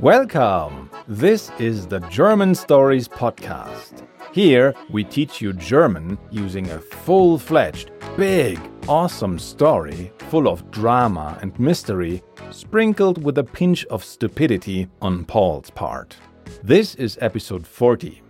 [0.00, 0.90] Welcome!
[1.06, 4.06] This is the German Stories Podcast.
[4.32, 11.38] Here we teach you German using a full fledged, big, awesome story full of drama
[11.40, 16.16] and mystery, sprinkled with a pinch of stupidity on Paul's part.
[16.64, 18.20] This is episode 40.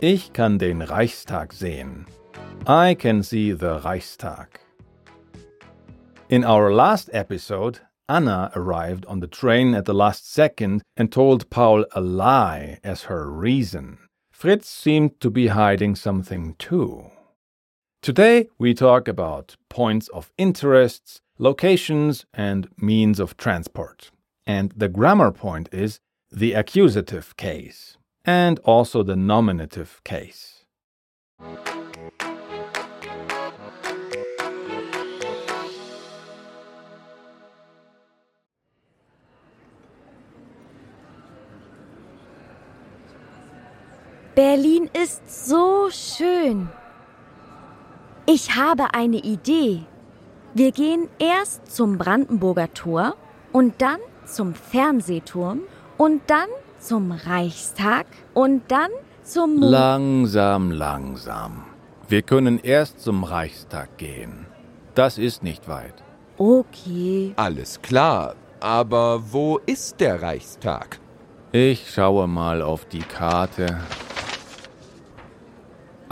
[0.00, 2.06] Ich kann den Reichstag sehen.
[2.66, 4.60] I can see the Reichstag.
[6.28, 7.80] In our last episode,
[8.12, 13.04] Anna arrived on the train at the last second and told Paul a lie as
[13.04, 13.96] her reason.
[14.30, 17.10] Fritz seemed to be hiding something too.
[18.02, 24.10] Today we talk about points of interests, locations, and means of transport.
[24.46, 25.98] And the grammar point is
[26.30, 30.66] the accusative case and also the nominative case.
[44.34, 46.70] Berlin ist so schön.
[48.24, 49.82] Ich habe eine Idee.
[50.54, 53.14] Wir gehen erst zum Brandenburger Tor
[53.52, 55.60] und dann zum Fernsehturm
[55.98, 58.90] und dann zum Reichstag und dann
[59.22, 59.56] zum...
[59.56, 61.64] Mo Langsam, langsam.
[62.08, 64.46] Wir können erst zum Reichstag gehen.
[64.94, 65.94] Das ist nicht weit.
[66.38, 67.34] Okay.
[67.36, 71.00] Alles klar, aber wo ist der Reichstag?
[71.52, 73.78] Ich schaue mal auf die Karte.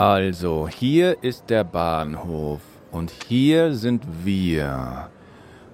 [0.01, 5.11] Also, hier ist der Bahnhof und hier sind wir.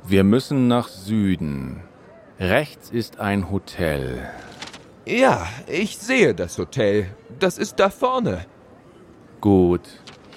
[0.05, 1.83] Wir müssen nach Süden.
[2.41, 4.29] Rechts ist ein Hotel.
[5.07, 7.07] Ja, ich sehe das Hotel.
[7.39, 8.47] Das ist da vorne.
[9.41, 9.83] Gut,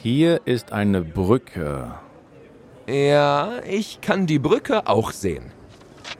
[0.03, 1.95] hier ist eine Brücke.
[2.87, 5.51] Ja, ich kann die Brücke auch sehen.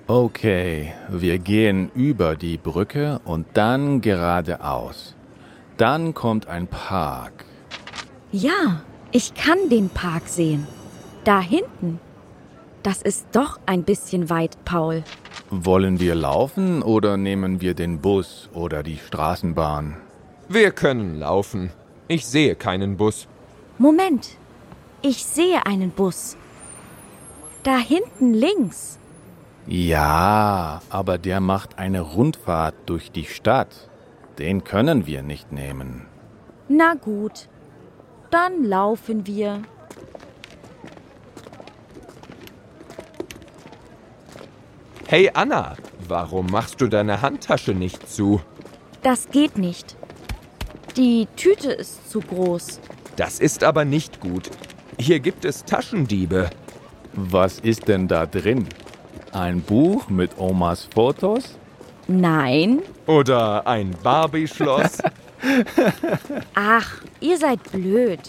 [0.07, 5.15] Okay, wir gehen über die Brücke und dann geradeaus.
[5.77, 7.45] Dann kommt ein Park.
[8.31, 8.81] Ja,
[9.11, 10.67] ich kann den Park sehen.
[11.23, 11.99] Da hinten.
[12.83, 15.03] Das ist doch ein bisschen weit, Paul.
[15.49, 19.97] Wollen wir laufen oder nehmen wir den Bus oder die Straßenbahn?
[20.47, 21.71] Wir können laufen.
[22.07, 23.27] Ich sehe keinen Bus.
[23.79, 24.37] Moment.
[25.01, 26.37] Ich sehe einen Bus.
[27.63, 28.99] Da hinten links.
[29.65, 33.89] Ja, aber der macht eine Rundfahrt durch die Stadt.
[34.37, 36.05] Den können wir nicht nehmen.
[36.67, 37.49] Na gut.
[38.31, 39.63] Dann laufen wir.
[45.07, 45.75] Hey Anna,
[46.07, 48.41] warum machst du deine Handtasche nicht zu?
[49.01, 49.95] Das geht nicht.
[50.97, 52.79] Die Tüte ist zu groß.
[53.15, 54.51] Das ist aber nicht gut.
[54.99, 56.49] Hier gibt es Taschendiebe.
[57.13, 58.67] Was ist denn da drin?
[59.31, 61.57] Ein Buch mit Omas Fotos?
[62.07, 62.81] Nein.
[63.07, 64.99] Oder ein Barbie-Schloss.
[66.55, 68.19] Ach, ihr seid blöd.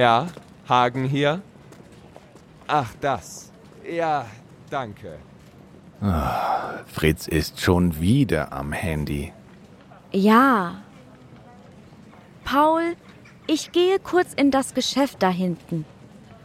[0.00, 0.28] ja,
[0.66, 1.42] Hagen hier.
[2.66, 3.52] Ach, das.
[3.84, 4.26] Ja,
[4.70, 5.18] danke.
[6.86, 9.32] Fritz ist schon wieder am Handy.
[10.12, 10.82] Ja.
[12.44, 12.96] Paul,
[13.46, 15.84] ich gehe kurz in das Geschäft da hinten.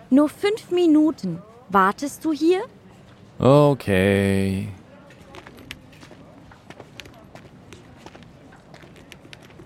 [0.09, 1.41] Nur fünf Minuten.
[1.69, 2.63] Wartest du hier?
[3.37, 4.69] Okay.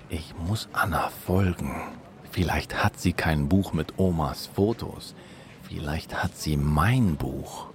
[0.09, 1.75] Ich muss Anna folgen.
[2.31, 5.13] Vielleicht hat sie kein Buch mit Omas Fotos.
[5.63, 7.67] Vielleicht hat sie mein Buch.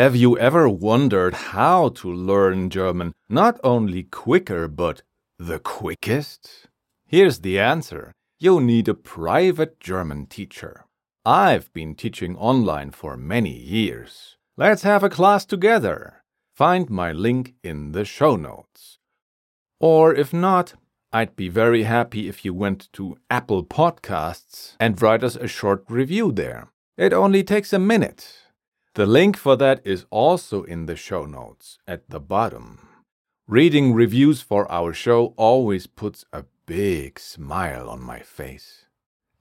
[0.00, 5.02] Have you ever wondered how to learn German not only quicker but
[5.38, 6.68] the quickest?
[7.04, 8.12] Here's the answer.
[8.38, 10.86] You need a private German teacher.
[11.26, 14.38] I've been teaching online for many years.
[14.56, 16.22] Let's have a class together.
[16.56, 19.00] Find my link in the show notes.
[19.80, 20.72] Or if not,
[21.12, 25.84] I'd be very happy if you went to Apple Podcasts and write us a short
[25.90, 26.70] review there.
[26.96, 28.49] It only takes a minute.
[29.00, 32.86] The link for that is also in the show notes at the bottom.
[33.48, 38.84] Reading reviews for our show always puts a big smile on my face.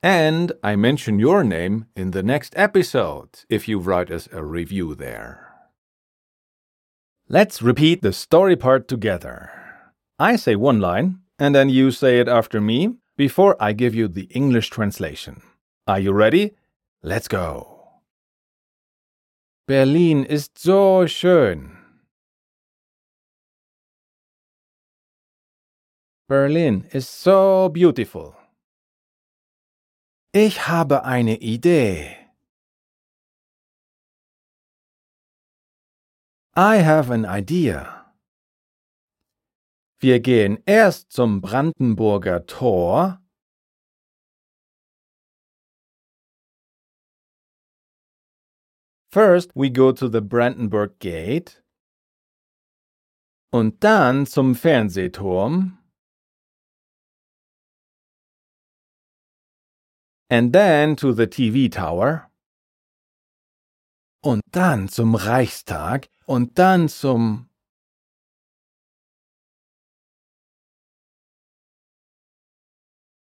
[0.01, 4.95] And I mention your name in the next episode if you write us a review
[4.95, 5.51] there.
[7.27, 9.51] Let's repeat the story part together.
[10.17, 14.07] I say one line, and then you say it after me before I give you
[14.07, 15.41] the English translation.
[15.85, 16.55] Are you ready?
[17.03, 17.78] Let's go.
[19.69, 21.77] Berlin ist so schön.
[26.27, 28.33] Berlin is so beautiful.
[30.31, 32.17] Ich habe eine Idee.
[36.57, 38.11] I have an idea.
[39.99, 43.18] Wir gehen erst zum Brandenburger Tor.
[49.11, 51.63] First we go to the Brandenburg Gate.
[53.51, 55.79] Und dann zum Fernsehturm.
[60.29, 62.29] And then to the TV Tower.
[64.21, 66.07] Und dann zum Reichstag.
[66.27, 67.49] Und dann zum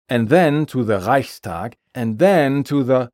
[0.10, 3.10] and then to the Reichstag, and then to the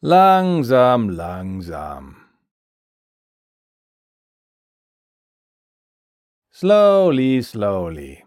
[0.00, 2.16] Langsam, langsam.
[6.52, 8.24] Slowly, slowly.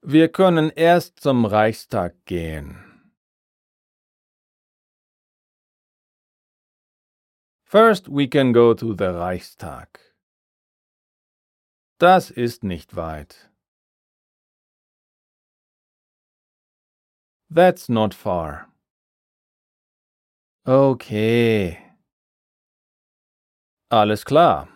[0.00, 2.78] Wir können erst zum Reichstag gehen.
[7.66, 10.00] First we can go to the Reichstag.
[11.98, 13.50] Das ist nicht weit.
[17.50, 18.73] That's not far.
[20.66, 21.78] Okay.
[23.90, 24.68] Alles klar.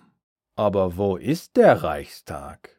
[0.55, 2.79] Aber wo ist der Reichstag?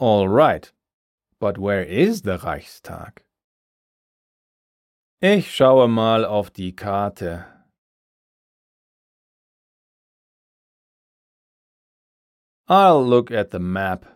[0.00, 0.72] All right.
[1.38, 3.24] But where is the Reichstag?
[5.20, 7.46] Ich schaue mal auf die Karte.
[12.68, 14.06] I'll look at the map.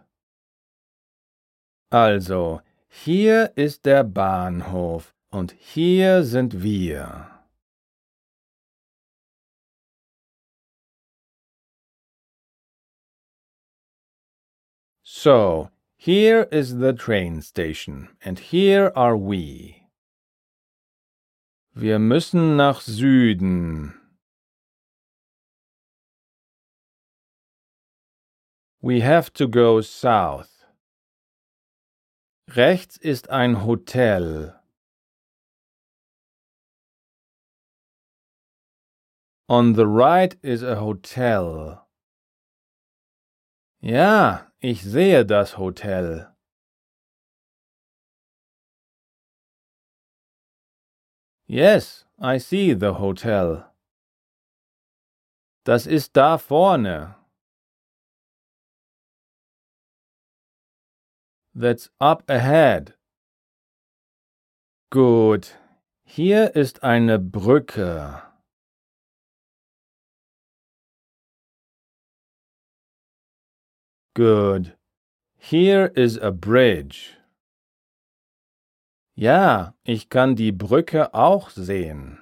[1.92, 7.30] Also, hier ist der Bahnhof und hier sind wir.
[15.02, 19.86] So, here is the train station and here are we.
[21.74, 23.94] Wir müssen nach Süden.
[28.82, 30.59] We have to go south.
[32.56, 34.58] Rechts ist ein Hotel.
[39.48, 41.86] On the right is a hotel.
[43.80, 46.34] Ja, ich sehe das Hotel.
[51.46, 53.64] Yes, I see the hotel.
[55.62, 57.19] Das ist da vorne.
[61.54, 62.94] That's up ahead.
[64.90, 65.56] Gut.
[66.04, 68.22] Hier ist eine Brücke.
[74.14, 74.76] Good.
[75.38, 77.16] Here is a bridge.
[79.14, 82.18] Ja, ich kann die Brücke auch sehen.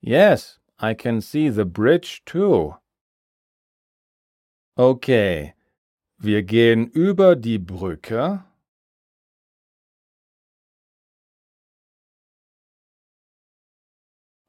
[0.00, 2.74] Yes, I can see the bridge too.
[4.76, 5.54] Okay,
[6.18, 8.42] wir gehen über die Brücke.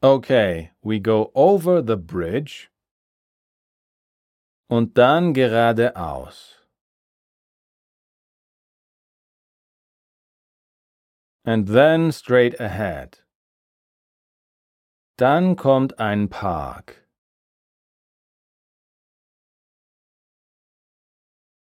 [0.01, 2.71] Okay, we go over the bridge.
[4.69, 6.55] Und dann geradeaus.
[11.45, 13.22] And then straight ahead.
[15.17, 17.07] Dann kommt ein Park.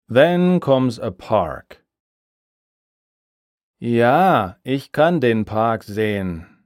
[0.10, 1.86] Then comes a park.
[3.80, 6.66] Ja, ich kann den Park sehen.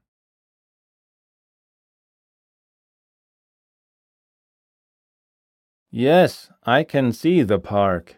[5.92, 8.16] Yes, I can see the park.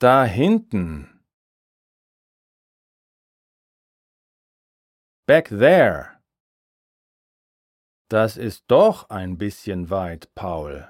[0.00, 1.20] Da hinten.
[5.26, 6.17] Back there.
[8.08, 10.88] Das ist doch ein bisschen weit, Paul.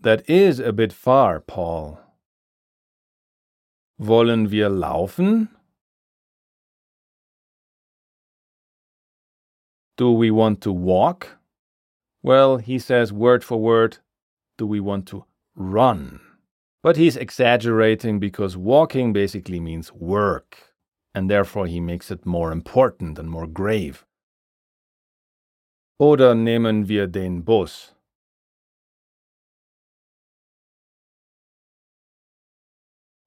[0.00, 1.98] That is a bit far, Paul.
[3.98, 5.48] Wollen wir laufen?
[9.96, 11.38] Do we want to walk?
[12.22, 13.98] Well, he says word for word,
[14.58, 15.24] do we want to
[15.56, 16.20] run?
[16.82, 20.65] But he's exaggerating because walking basically means work
[21.16, 24.04] and therefore he makes it more important and more grave.
[25.98, 27.94] Oder nehmen wir den Bus?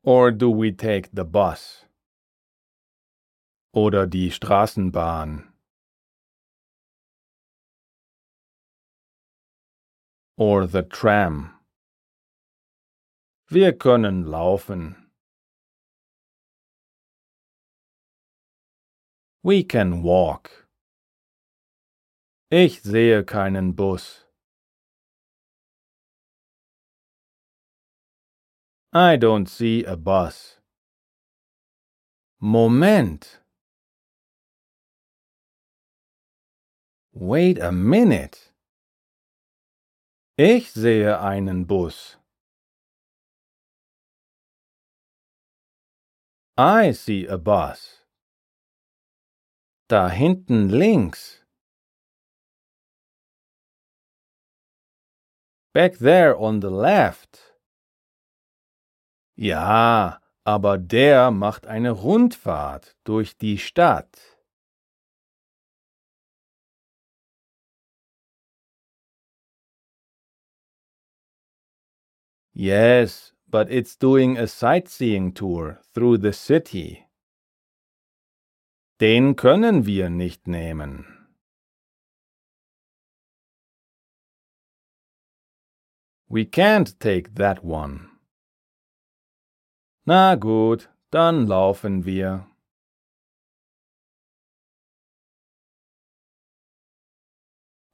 [0.04, 1.86] Or do we take the bus?
[3.74, 5.48] Oder die Straßenbahn?
[10.38, 11.56] Or the tram?
[13.50, 14.99] Wir können laufen.
[19.42, 20.68] We can walk.
[22.52, 24.26] Ich sehe keinen Bus.
[28.92, 30.58] I don't see a bus.
[32.42, 33.40] Moment.
[37.14, 38.52] Wait a minute.
[40.38, 42.18] Ich sehe einen Bus.
[46.58, 47.99] I see a bus.
[49.90, 51.44] Da hinten links.
[55.74, 57.56] Back there on the left.
[59.36, 64.38] Ja, aber der macht eine Rundfahrt durch die Stadt.
[72.54, 77.09] Yes, but it's doing a sightseeing tour through the city.
[79.00, 81.06] Den können wir nicht nehmen.
[86.28, 88.10] We can't take that one.
[90.06, 92.46] Na gut, dann laufen wir.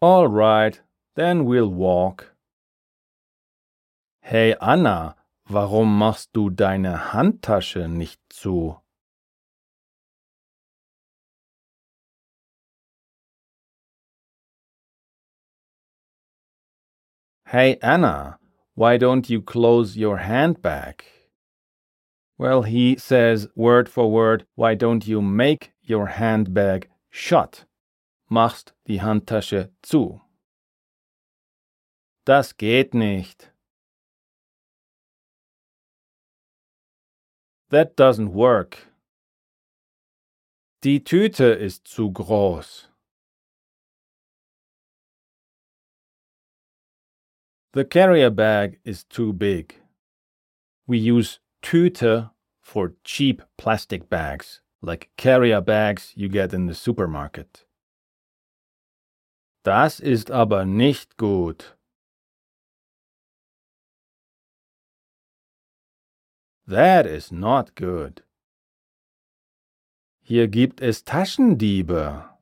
[0.01, 0.81] All right,
[1.15, 2.35] then we'll walk.
[4.21, 5.15] Hey Anna,
[5.47, 8.81] warum machst du deine Handtasche nicht zu?
[17.49, 18.39] Hey Anna,
[18.73, 21.03] why don't you close your handbag?
[22.39, 27.65] Well, he says word for word, why don't you make your handbag shut?
[28.29, 30.21] Machst die Handtasche zu.
[32.25, 33.51] Das geht nicht.
[37.69, 38.91] That doesn't work.
[40.83, 42.89] Die Tüte ist zu groß.
[47.75, 49.75] The carrier bag is too big.
[50.87, 57.65] We use Tüte for cheap plastic bags, like carrier bags you get in the supermarket.
[59.65, 61.75] Das ist aber nicht gut.
[66.65, 68.23] That is not good.
[70.21, 72.34] Hier gibt es Taschendiebe.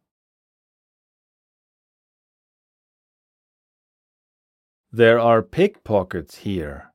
[4.96, 6.94] There are pickpockets here.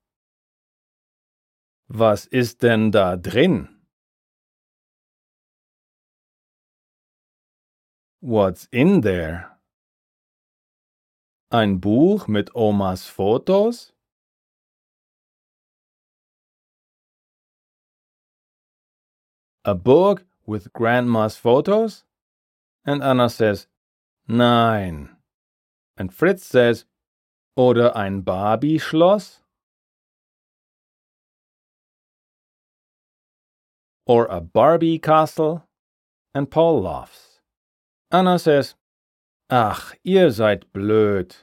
[1.89, 3.69] Was ist denn da drin?
[8.21, 9.59] What's in there?
[11.51, 13.91] Ein Buch mit Omas Fotos?
[19.65, 22.05] A book with Grandma's photos?
[22.85, 23.67] And Anna says,
[24.29, 25.17] Nein.
[25.97, 26.85] And Fritz says,
[27.59, 29.43] Oder ein Barbie-Schloss?
[34.07, 35.65] Or a Barbie castle?
[36.33, 37.41] And Paul laughs.
[38.13, 38.77] Anna says,
[39.51, 41.35] Ach, ihr seid blöd.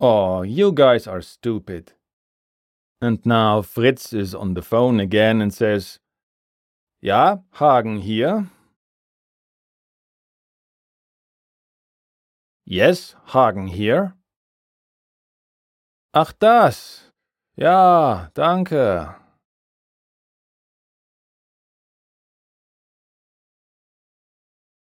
[0.00, 1.92] Oh, you guys are stupid.
[3.02, 5.98] And now Fritz is on the phone again and says,
[7.02, 8.50] Ja, Hagen hier.
[12.68, 14.14] Yes, Hagen here.
[16.12, 17.12] Ach das.
[17.54, 19.14] Ja, danke.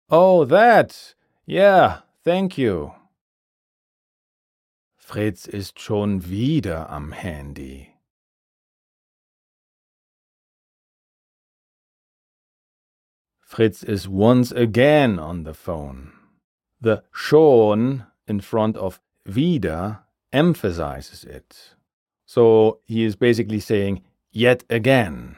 [0.10, 1.16] Oh, that.
[1.46, 2.94] Yeah, thank you.
[4.96, 7.94] Fritz ist schon wieder am Handy.
[13.42, 16.15] Fritz is once again on the phone.
[16.82, 21.76] The schon in front of wieder emphasizes it.
[22.26, 25.38] So he is basically saying yet again.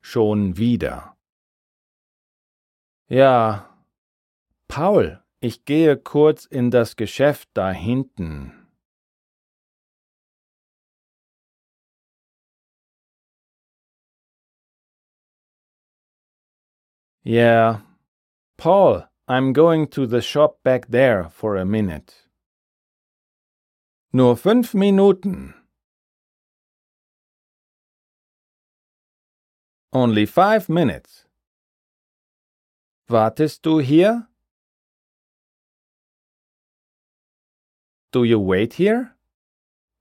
[0.00, 1.16] Schon wieder.
[3.08, 3.68] Ja,
[4.68, 8.52] Paul, ich gehe kurz in das Geschäft da hinten.
[17.24, 17.82] Yeah.
[18.56, 22.14] Paul, I'm going to the shop back there for a minute.
[24.12, 25.54] Nur fünf Minuten.
[29.92, 31.24] Only five minutes.
[33.08, 34.28] Wartest du hier?
[38.12, 39.16] Do you wait here?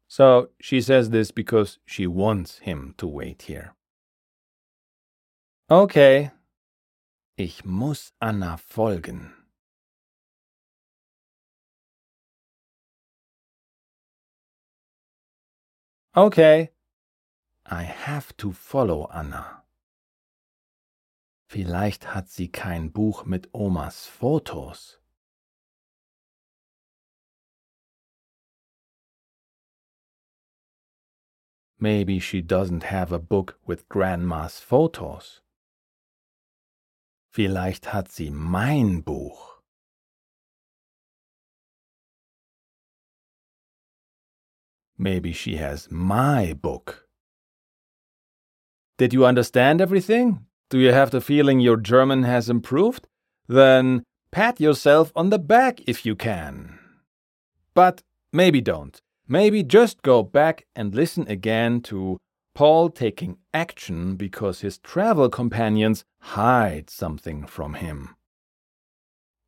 [0.07, 3.73] So she says this because she wants him to wait here.
[5.69, 6.31] Okay.
[7.37, 9.33] Ich muss Anna folgen.
[16.13, 16.71] Okay.
[17.65, 19.65] I have to follow Anna.
[21.49, 25.01] Vielleicht hat sie kein Buch mit Omas Fotos.
[31.77, 35.44] Maybe she doesn't have a book with Grandma's photos.
[37.35, 39.59] Vielleicht hat sie mein Buch.
[44.97, 47.09] Maybe she has my book.
[48.97, 50.45] Did you understand everything?
[50.69, 53.05] Do you have the feeling your German has improved?
[53.49, 56.79] Then pat yourself on the back if you can.
[57.73, 58.01] But
[58.31, 58.97] maybe don't.
[59.27, 62.17] Maybe just go back and listen again to
[62.55, 68.15] Paul taking action because his travel companions hide something from him.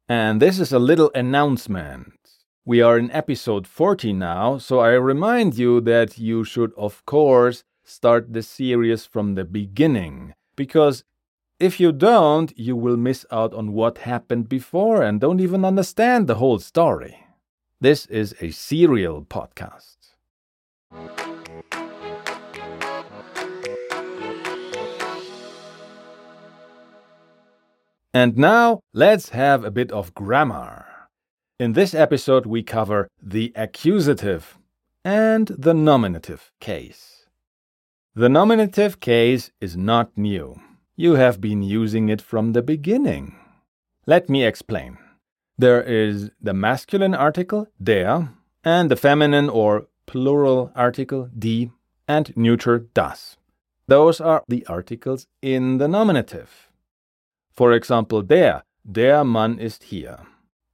[0.10, 2.14] And this is a little announcement.
[2.66, 7.64] We are in episode 40 now, so I remind you that you should, of course,
[7.86, 10.34] start the series from the beginning.
[10.58, 11.06] Because
[11.62, 16.28] if you don't, you will miss out on what happened before and don't even understand
[16.28, 17.24] the whole story.
[17.80, 19.96] This is a serial podcast.
[28.20, 30.88] And now let's have a bit of grammar.
[31.60, 34.58] In this episode, we cover the accusative
[35.06, 37.28] and the nominative case.
[38.16, 40.60] The nominative case is not new.
[40.96, 43.36] You have been using it from the beginning.
[44.08, 44.98] Let me explain.
[45.56, 48.30] There is the masculine article, der,
[48.64, 51.70] and the feminine or plural article, die,
[52.08, 53.38] and neuter, das.
[53.88, 56.67] Those are the articles in the nominative.
[57.58, 60.28] For example, der, der Mann ist hier.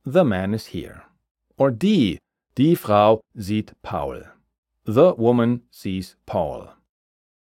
[0.04, 1.04] The man is here.
[1.58, 2.20] Or die,
[2.56, 4.26] die Frau sieht Paul.
[4.86, 6.74] The woman sees Paul.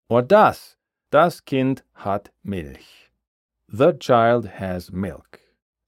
[0.10, 0.76] Or das,
[1.10, 3.12] das Kind hat Milch.
[3.70, 5.40] The child has milk.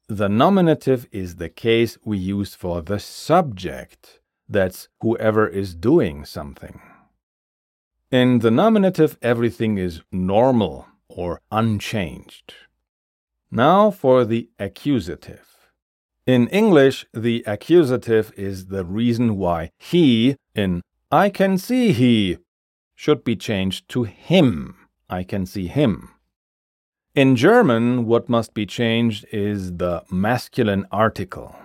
[0.08, 4.21] The nominative is the case we use for the subject.
[4.48, 6.80] That's whoever is doing something.
[8.12, 12.54] In the nominative, everything is normal or unchanged.
[13.51, 15.69] Now for the accusative.
[16.25, 20.81] In English, the accusative is the reason why he in
[21.12, 22.39] I can see he
[22.95, 24.75] should be changed to him.
[25.10, 26.10] I can see him.
[27.13, 31.55] In German, what must be changed is the masculine article.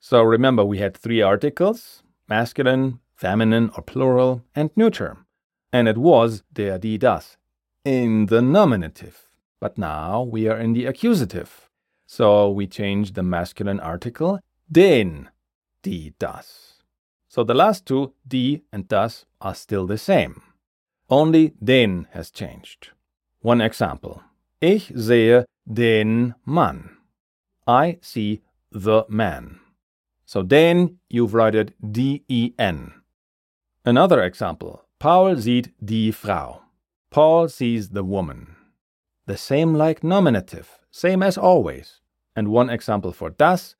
[0.00, 5.16] So remember, we had three articles masculine, feminine or plural, and neuter.
[5.72, 7.36] And it was der, die, das
[7.84, 9.27] in the nominative.
[9.60, 11.68] But now we are in the accusative.
[12.06, 14.40] So we change the masculine article
[14.70, 15.28] den,
[15.82, 16.82] die, das.
[17.28, 20.42] So the last two, die and das, are still the same.
[21.10, 22.90] Only den has changed.
[23.40, 24.22] One example.
[24.60, 26.96] Ich sehe den Mann.
[27.66, 28.42] I see
[28.72, 29.60] the man.
[30.24, 32.92] So den, you've written D-E-N.
[33.84, 34.84] Another example.
[34.98, 36.62] Paul sieht die Frau.
[37.10, 38.57] Paul sees the woman.
[39.28, 42.00] The same like nominative, same as always.
[42.34, 43.76] And one example for das.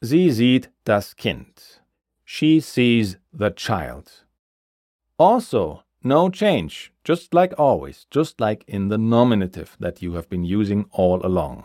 [0.00, 1.80] Sie sieht das Kind.
[2.24, 4.24] She sees the child.
[5.18, 10.44] Also, no change, just like always, just like in the nominative that you have been
[10.44, 11.64] using all along.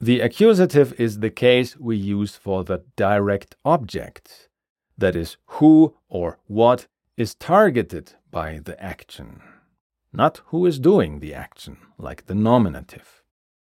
[0.00, 4.48] The accusative is the case we use for the direct object,
[4.96, 9.42] that is, who or what is targeted by the action,
[10.12, 13.22] not who is doing the action, like the nominative.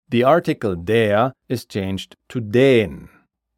[0.09, 3.09] The article der is changed to den,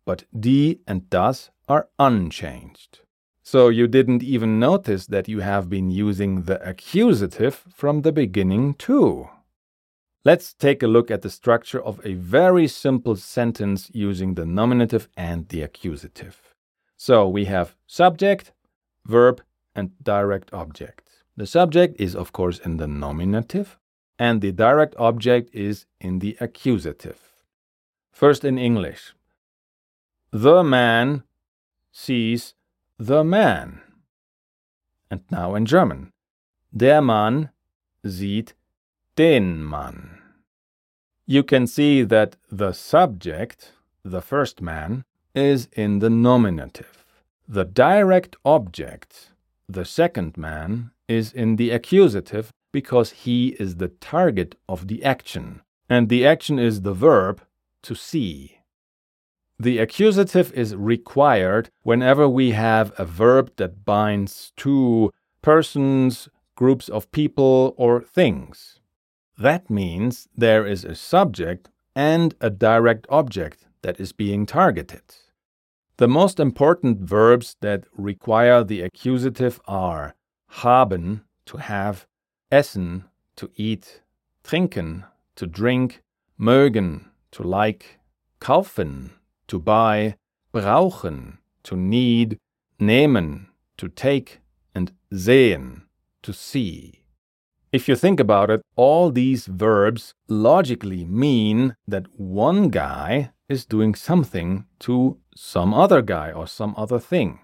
[0.06, 3.00] but die and das are unchanged.
[3.44, 8.76] So you didn't even notice that you have been using the accusative from the beginning
[8.76, 9.30] too.
[10.24, 15.10] Let's take a look at the structure of a very simple sentence using the nominative
[15.18, 16.54] and the accusative.
[16.96, 18.52] So we have subject,
[19.06, 19.42] verb,
[19.74, 21.11] and direct object.
[21.42, 23.80] The subject is, of course, in the nominative,
[24.20, 27.20] and the direct object is in the accusative.
[28.12, 29.16] First in English.
[30.30, 31.24] The man
[31.92, 32.54] sees
[33.00, 33.82] the man.
[35.10, 36.12] And now in German.
[36.78, 37.50] Der Mann
[38.06, 38.54] sieht
[39.16, 40.20] den Mann.
[41.26, 43.72] You can see that the subject,
[44.06, 47.04] the first man, is in the nominative.
[47.48, 49.32] The direct object,
[49.68, 55.62] the second man, is in the accusative because he is the target of the action,
[55.90, 57.42] and the action is the verb
[57.84, 58.58] to see.
[59.60, 67.12] The accusative is required whenever we have a verb that binds two persons, groups of
[67.12, 68.80] people, or things.
[69.38, 75.04] That means there is a subject and a direct object that is being targeted.
[75.98, 80.16] The most important verbs that require the accusative are
[80.52, 82.06] haben, to have,
[82.52, 84.02] essen, to eat,
[84.44, 86.04] trinken, to drink,
[86.40, 88.00] mögen, to like,
[88.40, 89.12] kaufen,
[89.48, 90.16] to buy,
[90.54, 92.38] brauchen, to need,
[92.80, 94.42] nehmen, to take,
[94.76, 95.84] and sehen,
[96.22, 97.06] to see.
[97.72, 103.96] If you think about it, all these verbs logically mean that one guy is doing
[103.96, 107.40] something to some other guy or some other thing.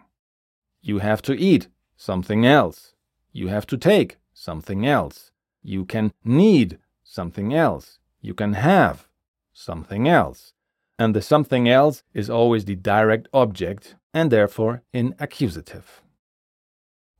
[0.82, 2.94] You have to eat something else.
[3.38, 5.32] You have to take something else.
[5.62, 8.00] You can need something else.
[8.20, 9.08] You can have
[9.54, 10.54] something else.
[10.98, 16.02] And the something else is always the direct object and therefore in accusative.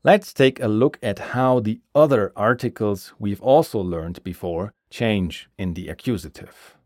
[0.04, 5.76] Let's take a look at how the other articles we've also learned before change in
[5.76, 6.78] the accusative.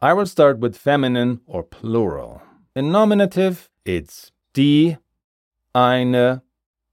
[0.00, 2.40] I will start with feminine or plural.
[2.74, 4.96] In nominative, it's die,
[5.74, 6.40] eine,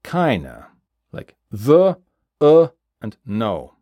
[0.04, 0.66] keine,
[1.12, 1.98] like the,
[2.40, 3.74] a, and no.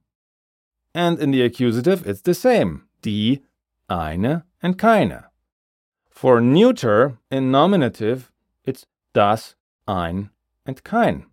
[0.94, 3.42] And in the accusative, it's the same die,
[3.88, 5.24] eine, and keine.
[6.08, 8.30] For neuter, in nominative,
[8.64, 9.56] it's das,
[9.86, 10.30] ein,
[10.64, 11.26] and kein.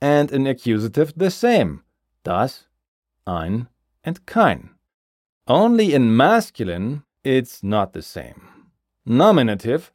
[0.00, 1.82] And in accusative, the same
[2.22, 2.68] das,
[3.26, 3.68] ein,
[4.04, 4.70] and kein.
[5.46, 8.72] Only in masculine, it's not the same.
[9.04, 9.90] Nominative,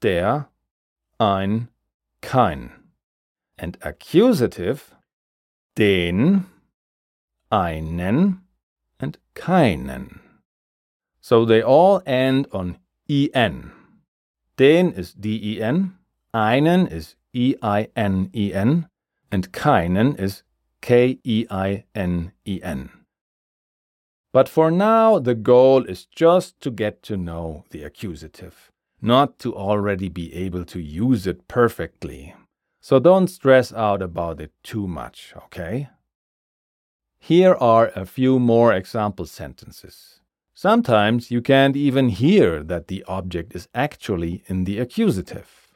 [0.00, 0.48] der,
[1.20, 1.68] ein,
[2.22, 2.79] kein.
[3.62, 4.94] And accusative,
[5.76, 6.46] den,
[7.52, 8.40] einen,
[8.98, 10.20] and keinen.
[11.20, 13.72] So they all end on en.
[14.56, 15.92] Den is den,
[16.32, 18.88] einen is einen,
[19.30, 20.42] and keinen is
[20.80, 22.90] k-e-i-n-e-n.
[24.32, 29.54] But for now, the goal is just to get to know the accusative, not to
[29.54, 32.34] already be able to use it perfectly.
[32.80, 35.88] So don't stress out about it too much, okay?
[37.18, 40.20] Here are a few more example sentences.
[40.54, 45.68] Sometimes you can't even hear that the object is actually in the accusative.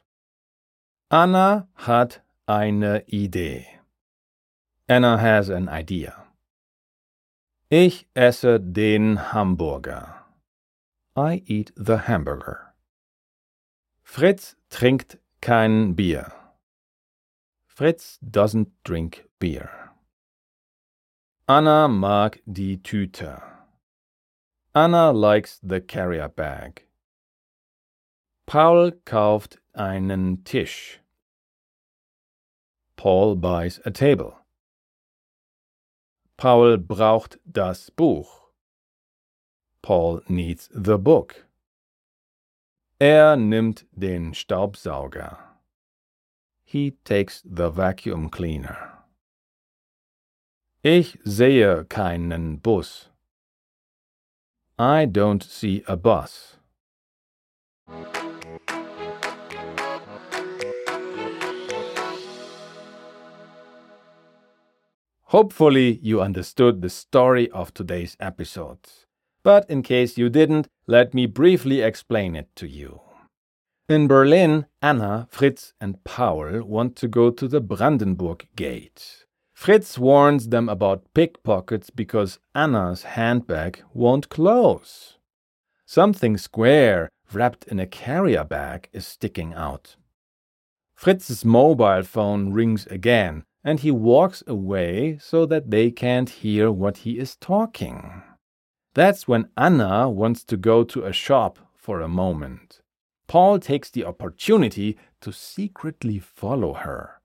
[1.11, 3.67] Anna hat eine Idee.
[4.87, 6.25] Anna has an idea.
[7.71, 10.13] Ich esse den Hamburger.
[11.15, 12.73] I eat the hamburger.
[14.03, 16.31] Fritz trinkt kein Bier.
[17.75, 19.91] Fritz doesn't drink beer.
[21.45, 23.41] Anna mag die Tüte.
[24.73, 26.85] Anna likes the carrier bag.
[28.45, 31.01] Paul kauft einen Tisch.
[32.95, 34.37] Paul buys a table.
[36.37, 38.51] Paul braucht das Buch.
[39.81, 41.45] Paul needs the book.
[42.99, 45.54] Er nimmt den Staubsauger.
[46.65, 48.91] He takes the vacuum cleaner.
[50.83, 53.09] Ich sehe keinen Bus.
[54.77, 56.57] I don't see a bus.
[65.29, 68.79] Hopefully, you understood the story of today's episode.
[69.43, 73.04] But in case you didn't, let me briefly explain it to you.
[73.87, 79.25] In Berlin, Anna, Fritz, and Paul want to go to the Brandenburg Gate.
[79.53, 85.19] Fritz warns them about pickpockets because Anna's handbag won't close.
[85.85, 89.97] Something square wrapped in a carrier bag is sticking out.
[90.95, 96.97] Fritz's mobile phone rings again and he walks away so that they can't hear what
[96.97, 98.23] he is talking.
[98.95, 102.81] That's when Anna wants to go to a shop for a moment.
[103.27, 107.21] Paul takes the opportunity to secretly follow her.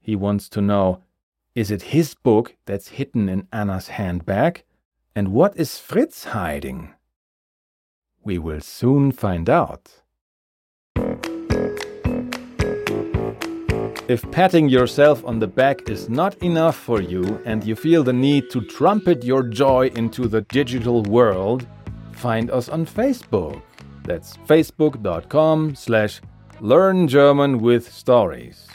[0.00, 1.02] He wants to know
[1.54, 4.62] is it his book that's hidden in Anna's handbag?
[5.16, 6.94] And what is Fritz hiding?
[8.22, 10.02] We will soon find out.
[14.08, 18.12] If patting yourself on the back is not enough for you and you feel the
[18.12, 21.66] need to trumpet your joy into the digital world,
[22.12, 23.60] find us on Facebook.
[24.08, 26.22] That's facebook.com slash
[26.60, 28.66] learn German with stories.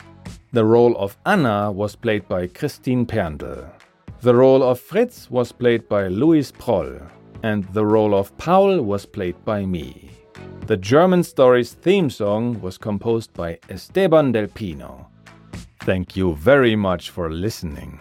[0.52, 3.70] The role of Anna was played by Christine Perndl.
[4.22, 6.98] The role of Fritz was played by Luis Proll.
[7.42, 10.10] And the role of Paul was played by me.
[10.66, 15.08] The German Stories theme song was composed by Esteban Del Pino.
[15.80, 17.98] Thank you very much for listening.